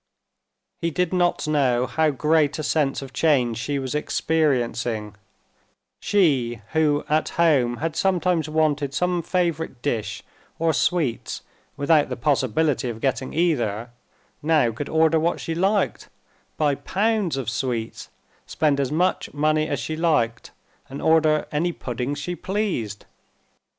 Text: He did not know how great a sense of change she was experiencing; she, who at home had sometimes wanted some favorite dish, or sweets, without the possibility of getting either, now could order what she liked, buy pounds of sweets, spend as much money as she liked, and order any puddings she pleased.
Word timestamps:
He 0.81 0.89
did 0.89 1.13
not 1.13 1.47
know 1.47 1.85
how 1.85 2.09
great 2.09 2.57
a 2.57 2.63
sense 2.63 3.03
of 3.03 3.13
change 3.13 3.59
she 3.59 3.77
was 3.77 3.93
experiencing; 3.93 5.13
she, 5.99 6.59
who 6.73 7.05
at 7.07 7.29
home 7.37 7.77
had 7.77 7.95
sometimes 7.95 8.49
wanted 8.49 8.95
some 8.95 9.21
favorite 9.21 9.83
dish, 9.83 10.23
or 10.57 10.73
sweets, 10.73 11.43
without 11.77 12.09
the 12.09 12.15
possibility 12.15 12.89
of 12.89 12.99
getting 12.99 13.31
either, 13.35 13.91
now 14.41 14.71
could 14.71 14.89
order 14.89 15.19
what 15.19 15.39
she 15.39 15.53
liked, 15.53 16.09
buy 16.57 16.73
pounds 16.73 17.37
of 17.37 17.47
sweets, 17.47 18.09
spend 18.47 18.79
as 18.79 18.91
much 18.91 19.31
money 19.35 19.67
as 19.67 19.79
she 19.79 19.95
liked, 19.95 20.49
and 20.89 20.99
order 20.99 21.45
any 21.51 21.71
puddings 21.71 22.17
she 22.17 22.35
pleased. 22.35 23.05